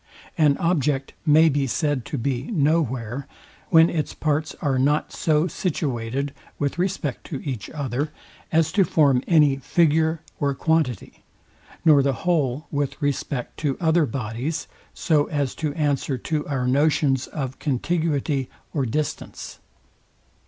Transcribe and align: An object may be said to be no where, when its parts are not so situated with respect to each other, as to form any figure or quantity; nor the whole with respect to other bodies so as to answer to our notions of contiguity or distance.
An 0.35 0.57
object 0.57 1.13
may 1.27 1.47
be 1.47 1.67
said 1.67 2.05
to 2.05 2.17
be 2.17 2.49
no 2.49 2.81
where, 2.81 3.27
when 3.69 3.87
its 3.87 4.15
parts 4.15 4.55
are 4.59 4.79
not 4.79 5.11
so 5.13 5.45
situated 5.45 6.33
with 6.57 6.79
respect 6.79 7.23
to 7.25 7.39
each 7.47 7.69
other, 7.69 8.09
as 8.51 8.71
to 8.71 8.83
form 8.83 9.21
any 9.27 9.57
figure 9.57 10.21
or 10.39 10.55
quantity; 10.55 11.23
nor 11.85 12.01
the 12.01 12.13
whole 12.25 12.65
with 12.71 12.99
respect 12.99 13.57
to 13.57 13.77
other 13.79 14.07
bodies 14.07 14.67
so 14.95 15.25
as 15.25 15.53
to 15.53 15.71
answer 15.75 16.17
to 16.17 16.47
our 16.47 16.65
notions 16.67 17.27
of 17.27 17.59
contiguity 17.59 18.49
or 18.73 18.87
distance. 18.87 19.59